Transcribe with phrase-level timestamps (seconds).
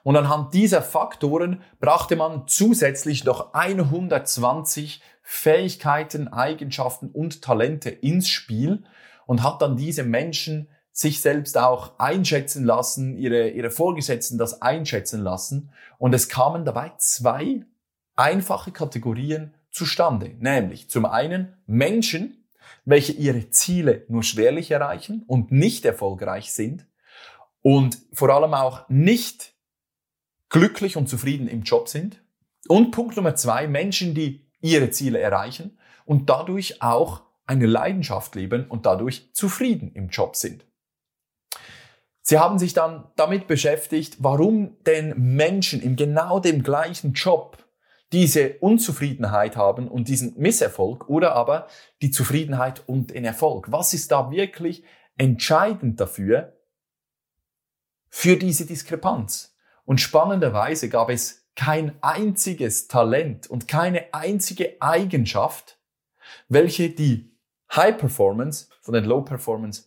[0.02, 8.84] Und anhand dieser Faktoren brachte man zusätzlich noch 120 Fähigkeiten, Eigenschaften und Talente ins Spiel,
[9.26, 15.20] und hat dann diese Menschen sich selbst auch einschätzen lassen, ihre, ihre Vorgesetzten das einschätzen
[15.20, 15.70] lassen.
[15.98, 17.66] Und es kamen dabei zwei
[18.14, 20.34] einfache Kategorien zustande.
[20.38, 22.46] Nämlich zum einen Menschen,
[22.84, 26.86] welche ihre Ziele nur schwerlich erreichen und nicht erfolgreich sind
[27.62, 29.54] und vor allem auch nicht
[30.48, 32.22] glücklich und zufrieden im Job sind.
[32.68, 38.66] Und Punkt Nummer zwei, Menschen, die ihre Ziele erreichen und dadurch auch eine Leidenschaft leben
[38.66, 40.64] und dadurch zufrieden im Job sind.
[42.22, 47.56] Sie haben sich dann damit beschäftigt, warum denn Menschen in genau dem gleichen Job
[48.12, 51.68] diese Unzufriedenheit haben und diesen Misserfolg oder aber
[52.02, 53.70] die Zufriedenheit und den Erfolg.
[53.70, 54.82] Was ist da wirklich
[55.16, 56.56] entscheidend dafür,
[58.08, 59.56] für diese Diskrepanz?
[59.84, 65.78] Und spannenderweise gab es kein einziges Talent und keine einzige Eigenschaft,
[66.48, 67.34] welche die
[67.74, 69.84] High Performance von den Low Performance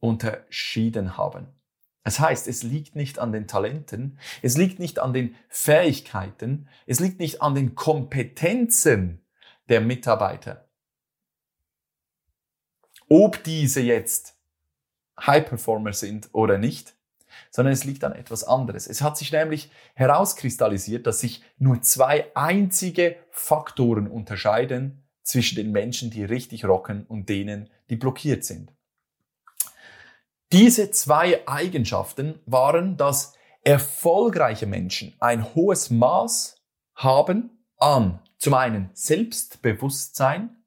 [0.00, 1.48] unterschieden haben.
[2.04, 7.00] Das heißt, es liegt nicht an den Talenten, es liegt nicht an den Fähigkeiten, es
[7.00, 9.26] liegt nicht an den Kompetenzen
[9.68, 10.68] der Mitarbeiter.
[13.08, 14.38] Ob diese jetzt
[15.18, 16.95] High Performer sind oder nicht,
[17.50, 18.86] sondern es liegt an etwas anderes.
[18.86, 26.10] Es hat sich nämlich herauskristallisiert, dass sich nur zwei einzige Faktoren unterscheiden zwischen den Menschen,
[26.10, 28.72] die richtig rocken und denen, die blockiert sind.
[30.52, 36.62] Diese zwei Eigenschaften waren, dass erfolgreiche Menschen ein hohes Maß
[36.94, 40.62] haben an zum einen Selbstbewusstsein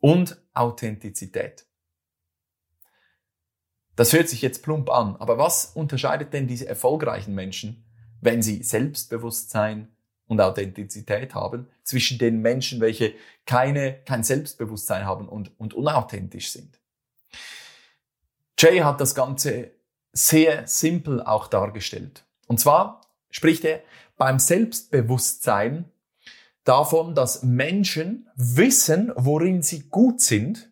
[0.00, 1.66] und Authentizität.
[4.02, 7.84] Das hört sich jetzt plump an, aber was unterscheidet denn diese erfolgreichen Menschen,
[8.20, 9.92] wenn sie Selbstbewusstsein,
[10.26, 13.14] und Authentizität haben zwischen den Menschen, welche
[13.46, 16.80] keine, kein Selbstbewusstsein haben und, und unauthentisch sind.
[18.58, 19.70] Jay hat das Ganze
[20.12, 22.24] sehr simpel auch dargestellt.
[22.48, 23.82] Und zwar spricht er
[24.16, 25.84] beim Selbstbewusstsein
[26.64, 30.71] davon, dass Menschen wissen, worin sie gut sind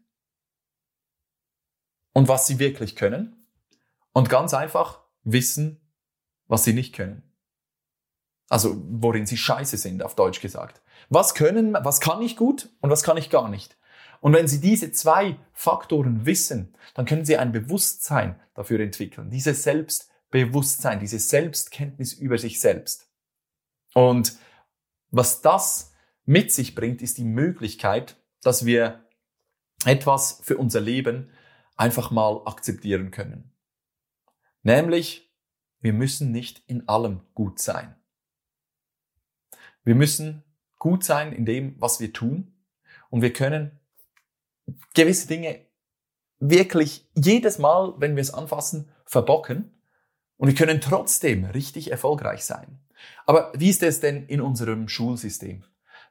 [2.13, 3.47] und was sie wirklich können
[4.13, 5.81] und ganz einfach wissen,
[6.47, 7.23] was sie nicht können.
[8.49, 10.83] Also worin sie scheiße sind, auf Deutsch gesagt.
[11.09, 13.77] Was können, was kann ich gut und was kann ich gar nicht?
[14.21, 19.31] Und wenn Sie diese zwei Faktoren wissen, dann können Sie ein Bewusstsein dafür entwickeln.
[19.31, 23.09] Dieses Selbstbewusstsein, diese Selbstkenntnis über sich selbst.
[23.95, 24.37] Und
[25.11, 25.93] was das
[26.25, 29.05] mit sich bringt, ist die Möglichkeit, dass wir
[29.87, 31.31] etwas für unser Leben
[31.81, 33.53] einfach mal akzeptieren können.
[34.63, 35.31] Nämlich
[35.81, 37.97] wir müssen nicht in allem gut sein.
[39.83, 40.45] Wir müssen
[40.79, 42.53] gut sein in dem, was wir tun.
[43.09, 43.81] Und wir können
[44.95, 45.67] gewisse Dinge
[46.39, 49.83] wirklich jedes Mal, wenn wir es anfassen, verbocken.
[50.37, 52.79] Und wir können trotzdem richtig erfolgreich sein.
[53.25, 55.65] Aber wie ist es denn in unserem Schulsystem?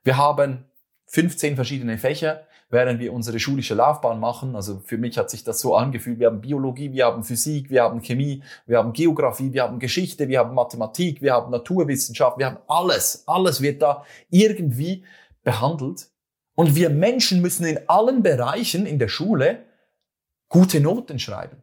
[0.04, 0.66] Wir haben
[1.08, 4.56] 15 verschiedene Fächer, während wir unsere schulische Laufbahn machen.
[4.56, 6.20] Also für mich hat sich das so angefühlt.
[6.20, 10.28] Wir haben Biologie, wir haben Physik, wir haben Chemie, wir haben Geografie, wir haben Geschichte,
[10.28, 13.24] wir haben Mathematik, wir haben Naturwissenschaft, wir haben alles.
[13.28, 15.04] Alles wird da irgendwie
[15.44, 16.10] behandelt.
[16.54, 19.66] Und wir Menschen müssen in allen Bereichen in der Schule
[20.48, 21.62] gute Noten schreiben.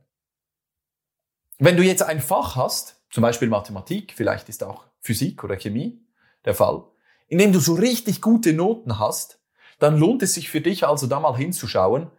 [1.58, 6.00] Wenn du jetzt ein Fach hast, zum Beispiel Mathematik, vielleicht ist auch Physik oder Chemie
[6.44, 6.84] der Fall,
[7.28, 9.38] in dem du so richtig gute Noten hast,
[9.78, 12.10] dann lohnt es sich für dich also da mal hinzuschauen,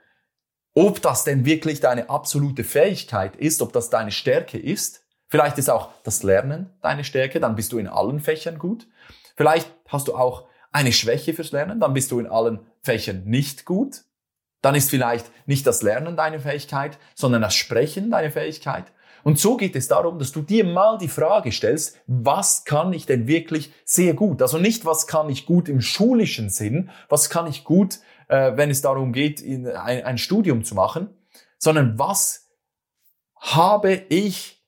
[0.74, 5.04] ob das denn wirklich deine absolute Fähigkeit ist, ob das deine Stärke ist.
[5.28, 8.88] Vielleicht ist auch das Lernen deine Stärke, dann bist du in allen Fächern gut.
[9.36, 13.66] Vielleicht hast du auch eine Schwäche fürs Lernen, dann bist du in allen Fächern nicht
[13.66, 14.04] gut.
[14.62, 18.86] Dann ist vielleicht nicht das Lernen deine Fähigkeit, sondern das Sprechen deine Fähigkeit.
[19.28, 23.08] Und so geht es darum, dass du dir mal die Frage stellst, was kann ich
[23.08, 24.42] denn wirklich sehr gut?
[24.42, 28.70] Also nicht, was kann ich gut im schulischen Sinn, was kann ich gut, äh, wenn
[28.70, 31.10] es darum geht, ein, ein Studium zu machen,
[31.58, 32.48] sondern was
[33.36, 34.66] habe ich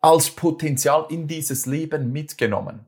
[0.00, 2.84] als Potenzial in dieses Leben mitgenommen?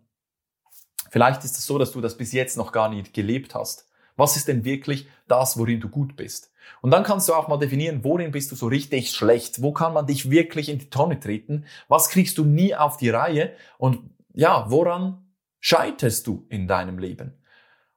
[1.08, 3.88] Vielleicht ist es so, dass du das bis jetzt noch gar nicht gelebt hast.
[4.16, 6.52] Was ist denn wirklich das, worin du gut bist?
[6.80, 9.62] Und dann kannst du auch mal definieren, worin bist du so richtig schlecht?
[9.62, 11.64] Wo kann man dich wirklich in die Tonne treten?
[11.88, 13.52] Was kriegst du nie auf die Reihe?
[13.78, 15.24] Und ja, woran
[15.60, 17.34] scheiterst du in deinem Leben?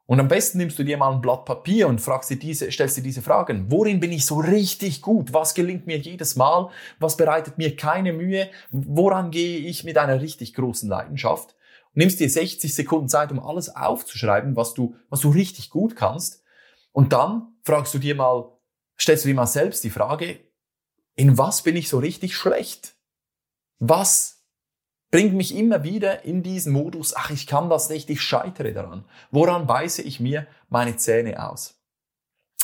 [0.07, 2.95] Und am besten nimmst du dir mal ein Blatt Papier und fragst dir diese, stellst
[2.95, 3.69] dir diese Fragen.
[3.69, 5.33] Worin bin ich so richtig gut?
[5.33, 6.69] Was gelingt mir jedes Mal?
[6.97, 8.49] Was bereitet mir keine Mühe?
[8.71, 11.56] Woran gehe ich mit einer richtig großen Leidenschaft?
[11.97, 16.43] Nimmst dir 60 Sekunden Zeit, um alles aufzuschreiben, was du, was du richtig gut kannst.
[16.91, 18.51] Und dann fragst du dir mal,
[18.99, 20.39] stellst du dir mal selbst die Frage,
[21.15, 22.95] in was bin ich so richtig schlecht?
[23.79, 24.43] Was
[25.09, 29.03] bringt mich immer wieder in diesen Modus, ach, ich kann das nicht, ich scheitere daran.
[29.31, 31.81] Woran beiße ich mir meine Zähne aus?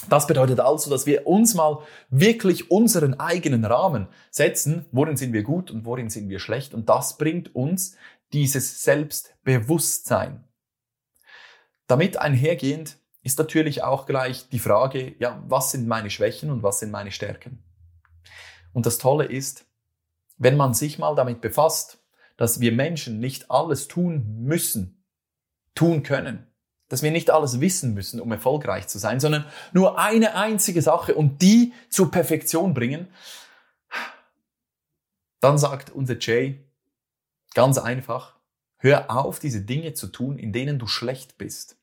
[0.10, 5.44] Das bedeutet also, dass wir uns mal wirklich unseren eigenen Rahmen setzen, worin sind wir
[5.44, 6.74] gut und worin sind wir schlecht.
[6.74, 7.96] Und das bringt uns
[8.34, 10.44] dieses Selbstbewusstsein.
[11.88, 16.80] Damit einhergehend ist natürlich auch gleich die Frage, ja, was sind meine Schwächen und was
[16.80, 17.64] sind meine Stärken?
[18.74, 19.66] Und das Tolle ist,
[20.38, 22.00] wenn man sich mal damit befasst,
[22.36, 25.06] dass wir Menschen nicht alles tun müssen,
[25.76, 26.48] tun können,
[26.90, 31.16] dass wir nicht alles wissen müssen, um erfolgreich zu sein, sondern nur eine einzige Sache
[31.16, 33.08] und die zur Perfektion bringen,
[35.40, 36.66] dann sagt unser Jay,
[37.54, 38.40] Ganz einfach.
[38.78, 41.78] Hör auf, diese Dinge zu tun, in denen du schlecht bist.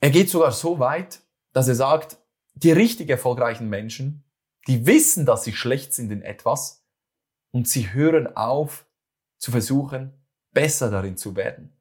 [0.00, 1.20] Er geht sogar so weit,
[1.52, 2.18] dass er sagt,
[2.54, 4.24] die richtig erfolgreichen Menschen,
[4.66, 6.86] die wissen, dass sie schlecht sind in etwas
[7.50, 8.86] und sie hören auf
[9.38, 10.12] zu versuchen,
[10.52, 11.75] besser darin zu werden.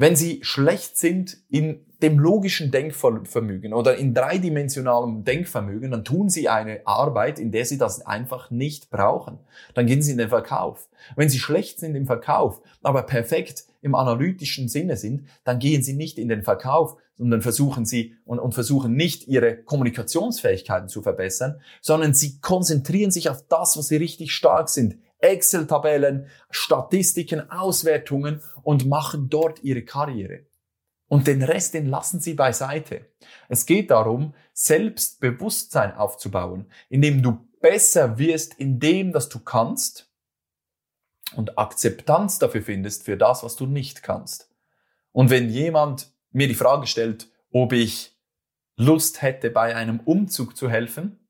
[0.00, 6.48] Wenn sie schlecht sind in dem logischen Denkvermögen oder in dreidimensionalem Denkvermögen, dann tun sie
[6.48, 9.40] eine Arbeit, in der sie das einfach nicht brauchen.
[9.74, 10.88] Dann gehen sie in den Verkauf.
[11.16, 15.92] Wenn sie schlecht sind im Verkauf, aber perfekt im analytischen Sinne sind, dann gehen sie
[15.92, 21.60] nicht in den Verkauf, sondern versuchen sie und, und versuchen nicht ihre Kommunikationsfähigkeiten zu verbessern,
[21.82, 24.96] sondern sie konzentrieren sich auf das, was sie richtig stark sind.
[25.20, 30.46] Excel-Tabellen, Statistiken, Auswertungen und machen dort ihre Karriere.
[31.08, 33.06] Und den Rest, den lassen sie beiseite.
[33.48, 40.10] Es geht darum, Selbstbewusstsein aufzubauen, indem du besser wirst in dem, dass du kannst
[41.34, 44.50] und Akzeptanz dafür findest für das, was du nicht kannst.
[45.12, 48.16] Und wenn jemand mir die Frage stellt, ob ich
[48.76, 51.28] Lust hätte, bei einem Umzug zu helfen,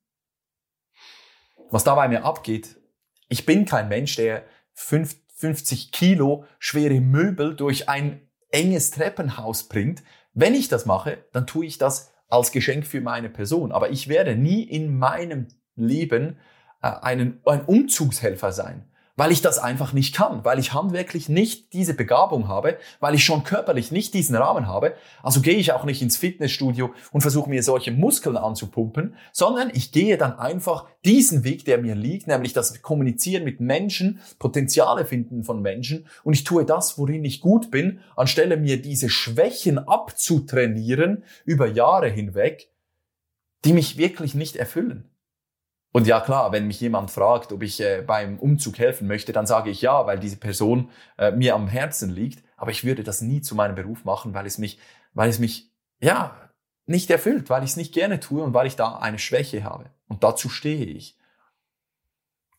[1.70, 2.79] was da bei mir abgeht,
[3.30, 4.44] ich bin kein Mensch, der
[4.74, 8.20] 50 Kilo schwere Möbel durch ein
[8.50, 10.02] enges Treppenhaus bringt.
[10.34, 13.72] Wenn ich das mache, dann tue ich das als Geschenk für meine Person.
[13.72, 16.38] Aber ich werde nie in meinem Leben
[16.82, 18.89] äh, einen, ein Umzugshelfer sein
[19.20, 23.22] weil ich das einfach nicht kann, weil ich handwerklich nicht diese Begabung habe, weil ich
[23.22, 24.94] schon körperlich nicht diesen Rahmen habe.
[25.22, 29.92] Also gehe ich auch nicht ins Fitnessstudio und versuche mir solche Muskeln anzupumpen, sondern ich
[29.92, 35.44] gehe dann einfach diesen Weg, der mir liegt, nämlich das Kommunizieren mit Menschen, Potenziale finden
[35.44, 41.24] von Menschen und ich tue das, worin ich gut bin, anstelle mir diese Schwächen abzutrainieren
[41.44, 42.70] über Jahre hinweg,
[43.66, 45.09] die mich wirklich nicht erfüllen.
[45.92, 49.46] Und ja klar, wenn mich jemand fragt, ob ich äh, beim Umzug helfen möchte, dann
[49.46, 52.44] sage ich ja, weil diese Person äh, mir am Herzen liegt.
[52.56, 54.78] Aber ich würde das nie zu meinem Beruf machen, weil es mich,
[55.14, 56.50] weil es mich, ja,
[56.86, 59.90] nicht erfüllt, weil ich es nicht gerne tue und weil ich da eine Schwäche habe.
[60.08, 61.16] Und dazu stehe ich.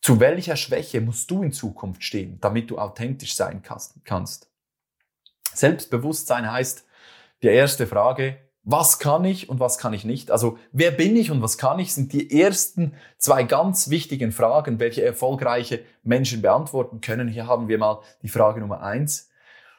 [0.00, 4.50] Zu welcher Schwäche musst du in Zukunft stehen, damit du authentisch sein kannst?
[5.54, 6.84] Selbstbewusstsein heißt,
[7.42, 10.30] die erste Frage, was kann ich und was kann ich nicht?
[10.30, 14.78] Also wer bin ich und was kann ich, sind die ersten zwei ganz wichtigen Fragen,
[14.78, 17.28] welche erfolgreiche Menschen beantworten können.
[17.28, 19.30] Hier haben wir mal die Frage Nummer eins.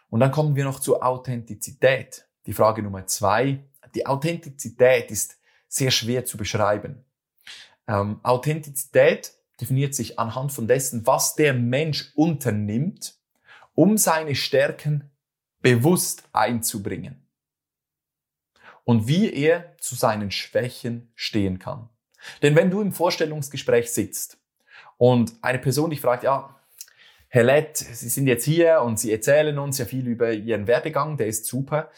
[0.09, 2.27] Und dann kommen wir noch zur Authentizität.
[2.45, 3.63] Die Frage Nummer zwei.
[3.95, 5.37] Die Authentizität ist
[5.69, 7.05] sehr schwer zu beschreiben.
[7.87, 13.15] Ähm, Authentizität definiert sich anhand von dessen, was der Mensch unternimmt,
[13.75, 15.09] um seine Stärken
[15.61, 17.22] bewusst einzubringen
[18.83, 21.89] und wie er zu seinen Schwächen stehen kann.
[22.41, 24.37] Denn wenn du im Vorstellungsgespräch sitzt
[24.97, 26.59] und eine Person dich fragt, ja,
[27.27, 31.17] Herr Lett, Sie sind jetzt hier und Sie erzählen uns ja viel über Ihren Werdegang,
[31.17, 31.89] der ist super.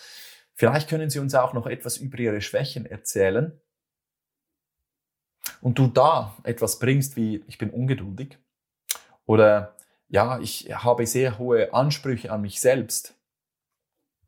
[0.54, 3.60] Vielleicht können Sie uns auch noch etwas über Ihre Schwächen erzählen.
[5.62, 8.38] Und du da etwas bringst wie, ich bin ungeduldig
[9.26, 9.76] oder
[10.08, 13.15] ja, ich habe sehr hohe Ansprüche an mich selbst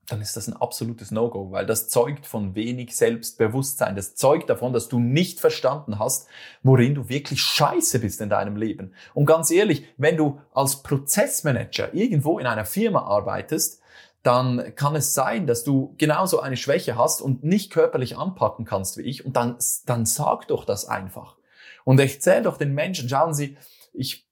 [0.09, 3.95] dann ist das ein absolutes No-Go, weil das zeugt von wenig Selbstbewusstsein.
[3.95, 6.27] Das zeugt davon, dass du nicht verstanden hast,
[6.63, 8.93] worin du wirklich scheiße bist in deinem Leben.
[9.13, 13.81] Und ganz ehrlich, wenn du als Prozessmanager irgendwo in einer Firma arbeitest,
[14.23, 18.97] dann kann es sein, dass du genauso eine Schwäche hast und nicht körperlich anpacken kannst
[18.97, 19.25] wie ich.
[19.25, 21.35] Und dann, dann sag doch das einfach.
[21.83, 23.57] Und erzähl doch den Menschen, schauen Sie,
[23.93, 24.26] ich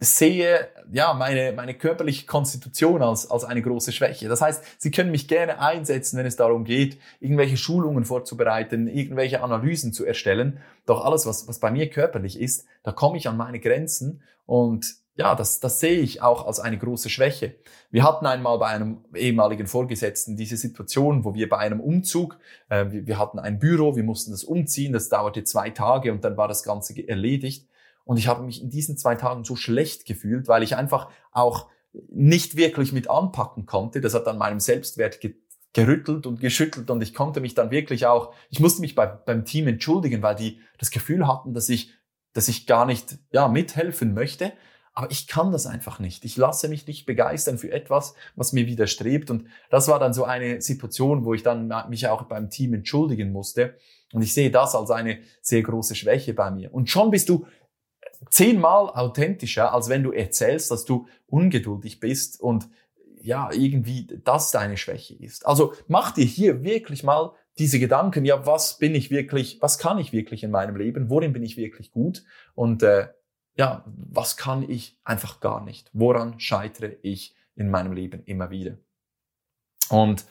[0.00, 4.28] sehe ja meine meine körperliche Konstitution als als eine große Schwäche.
[4.28, 9.42] Das heißt, Sie können mich gerne einsetzen, wenn es darum geht, irgendwelche Schulungen vorzubereiten, irgendwelche
[9.42, 10.60] Analysen zu erstellen.
[10.86, 14.96] Doch alles, was was bei mir körperlich ist, da komme ich an meine Grenzen und
[15.18, 17.56] ja, das, das sehe ich auch als eine große Schwäche.
[17.90, 22.38] Wir hatten einmal bei einem ehemaligen Vorgesetzten diese Situation, wo wir bei einem Umzug,
[22.68, 26.22] äh, wir, wir hatten ein Büro, wir mussten das umziehen, das dauerte zwei Tage und
[26.22, 27.66] dann war das Ganze erledigt.
[28.08, 31.68] Und ich habe mich in diesen zwei Tagen so schlecht gefühlt, weil ich einfach auch
[32.08, 34.00] nicht wirklich mit anpacken konnte.
[34.00, 35.34] Das hat an meinem Selbstwert ge
[35.74, 39.44] gerüttelt und geschüttelt und ich konnte mich dann wirklich auch, ich musste mich bei, beim
[39.44, 41.92] Team entschuldigen, weil die das Gefühl hatten, dass ich,
[42.32, 44.54] dass ich gar nicht, ja, mithelfen möchte.
[44.94, 46.24] Aber ich kann das einfach nicht.
[46.24, 49.30] Ich lasse mich nicht begeistern für etwas, was mir widerstrebt.
[49.30, 53.30] Und das war dann so eine Situation, wo ich dann mich auch beim Team entschuldigen
[53.30, 53.76] musste.
[54.14, 56.72] Und ich sehe das als eine sehr große Schwäche bei mir.
[56.72, 57.46] Und schon bist du
[58.30, 62.68] zehnmal authentischer, als wenn du erzählst, dass du ungeduldig bist und
[63.20, 65.46] ja, irgendwie das deine Schwäche ist.
[65.46, 69.98] Also mach dir hier wirklich mal diese Gedanken, ja, was bin ich wirklich, was kann
[69.98, 73.08] ich wirklich in meinem Leben, worin bin ich wirklich gut und äh,
[73.56, 78.78] ja, was kann ich einfach gar nicht, woran scheitere ich in meinem Leben immer wieder.
[79.90, 80.24] Und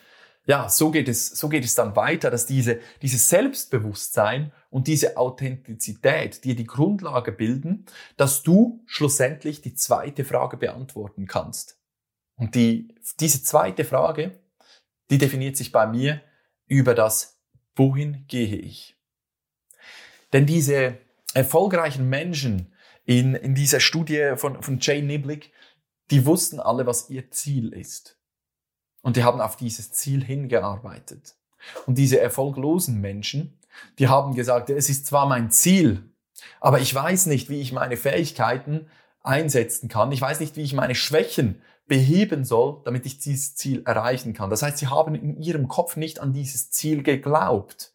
[0.47, 5.17] ja, so geht es, so geht es dann weiter, dass diese, dieses Selbstbewusstsein und diese
[5.17, 7.85] Authentizität dir die Grundlage bilden,
[8.15, 11.77] dass du schlussendlich die zweite Frage beantworten kannst.
[12.37, 14.39] Und die, diese zweite Frage,
[15.09, 16.21] die definiert sich bei mir
[16.65, 17.41] über das,
[17.75, 18.95] wohin gehe ich?
[20.31, 20.97] Denn diese
[21.33, 22.73] erfolgreichen Menschen
[23.03, 25.51] in, in dieser Studie von, von Jay Niblick,
[26.09, 28.16] die wussten alle, was ihr Ziel ist.
[29.01, 31.35] Und die haben auf dieses Ziel hingearbeitet.
[31.85, 33.59] Und diese erfolglosen Menschen,
[33.99, 36.03] die haben gesagt, es ist zwar mein Ziel,
[36.59, 38.87] aber ich weiß nicht, wie ich meine Fähigkeiten
[39.23, 40.11] einsetzen kann.
[40.11, 44.49] Ich weiß nicht, wie ich meine Schwächen beheben soll, damit ich dieses Ziel erreichen kann.
[44.49, 47.93] Das heißt, sie haben in ihrem Kopf nicht an dieses Ziel geglaubt.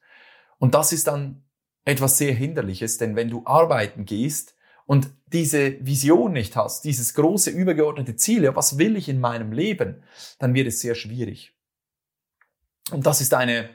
[0.58, 1.42] Und das ist dann
[1.84, 4.54] etwas sehr Hinderliches, denn wenn du arbeiten gehst,
[4.92, 9.50] und diese Vision nicht hast, dieses große übergeordnete Ziel, ja, was will ich in meinem
[9.50, 10.02] Leben,
[10.38, 11.54] dann wird es sehr schwierig.
[12.90, 13.70] Und das ist eine,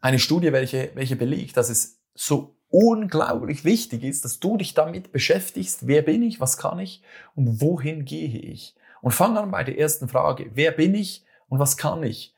[0.00, 5.10] eine Studie, welche, welche belegt, dass es so unglaublich wichtig ist, dass du dich damit
[5.10, 7.02] beschäftigst, wer bin ich, was kann ich
[7.34, 8.76] und wohin gehe ich.
[9.02, 12.36] Und fang an bei der ersten Frage, wer bin ich und was kann ich?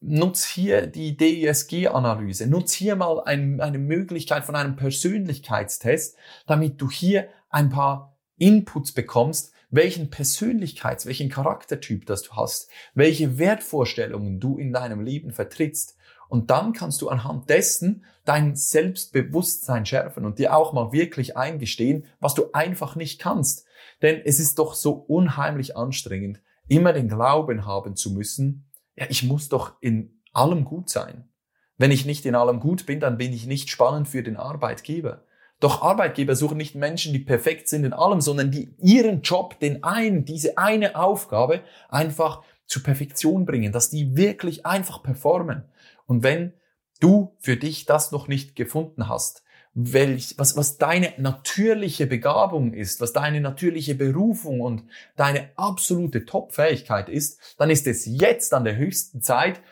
[0.00, 6.90] nutz hier die DISG-Analyse, nutz hier mal ein, eine Möglichkeit von einem Persönlichkeitstest, damit du
[6.90, 14.58] hier ein paar Inputs bekommst, welchen Persönlichkeits-, welchen Charaktertyp das du hast, welche Wertvorstellungen du
[14.58, 15.96] in deinem Leben vertrittst.
[16.28, 22.06] Und dann kannst du anhand dessen dein Selbstbewusstsein schärfen und dir auch mal wirklich eingestehen,
[22.18, 23.66] was du einfach nicht kannst.
[24.02, 29.22] Denn es ist doch so unheimlich anstrengend, immer den Glauben haben zu müssen, ja, ich
[29.22, 31.28] muss doch in allem gut sein.
[31.76, 35.24] Wenn ich nicht in allem gut bin, dann bin ich nicht spannend für den Arbeitgeber.
[35.64, 39.82] Doch Arbeitgeber suchen nicht Menschen, die perfekt sind in allem, sondern die ihren Job, den
[39.82, 45.64] einen, diese eine Aufgabe einfach zur Perfektion bringen, dass die wirklich einfach performen.
[46.04, 46.52] Und wenn
[47.00, 49.42] du für dich das noch nicht gefunden hast,
[49.72, 54.84] welch, was, was deine natürliche Begabung ist, was deine natürliche Berufung und
[55.16, 59.62] deine absolute Top-Fähigkeit ist, dann ist es jetzt an der höchsten Zeit,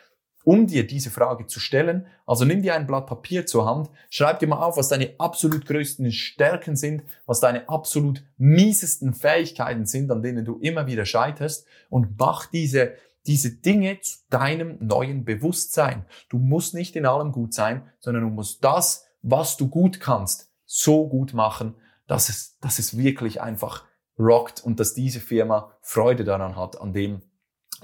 [0.43, 2.05] um dir diese Frage zu stellen.
[2.25, 5.65] Also nimm dir ein Blatt Papier zur Hand, schreib dir mal auf, was deine absolut
[5.65, 11.65] größten Stärken sind, was deine absolut miesesten Fähigkeiten sind, an denen du immer wieder scheiterst
[11.89, 12.93] und mach diese
[13.25, 16.05] diese Dinge zu deinem neuen Bewusstsein.
[16.27, 20.51] Du musst nicht in allem gut sein, sondern du musst das was du gut kannst,
[20.65, 21.75] so gut machen,
[22.07, 23.85] dass es, dass es wirklich einfach
[24.19, 27.21] rockt und dass diese Firma Freude daran hat, an dem,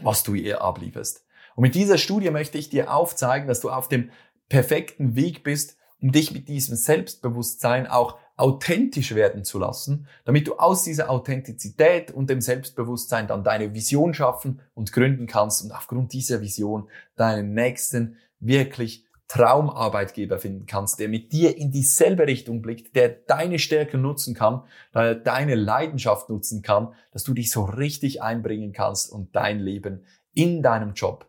[0.01, 1.25] was du ihr ablieferst.
[1.59, 4.11] Und mit dieser Studie möchte ich dir aufzeigen, dass du auf dem
[4.47, 10.55] perfekten Weg bist, um dich mit diesem Selbstbewusstsein auch authentisch werden zu lassen, damit du
[10.55, 16.13] aus dieser Authentizität und dem Selbstbewusstsein dann deine Vision schaffen und gründen kannst und aufgrund
[16.13, 16.87] dieser Vision
[17.17, 23.59] deinen nächsten wirklich Traumarbeitgeber finden kannst, der mit dir in dieselbe Richtung blickt, der deine
[23.59, 24.63] Stärke nutzen kann,
[24.95, 30.05] der deine Leidenschaft nutzen kann, dass du dich so richtig einbringen kannst und dein Leben
[30.33, 31.28] in deinem Job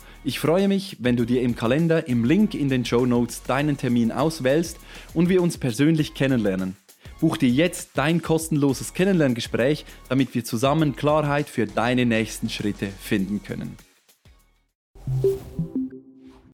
[0.23, 3.77] Ich freue mich, wenn du dir im Kalender im Link in den Show Notes deinen
[3.77, 4.77] Termin auswählst
[5.15, 6.77] und wir uns persönlich kennenlernen.
[7.19, 13.41] Buch dir jetzt dein kostenloses Kennenlerngespräch, damit wir zusammen Klarheit für deine nächsten Schritte finden
[13.41, 13.77] können.